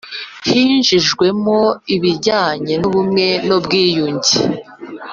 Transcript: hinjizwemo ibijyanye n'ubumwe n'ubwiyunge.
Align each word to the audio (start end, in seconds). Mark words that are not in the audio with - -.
hinjizwemo 0.47 1.59
ibijyanye 1.95 2.73
n'ubumwe 2.77 3.25
n'ubwiyunge. 3.47 4.35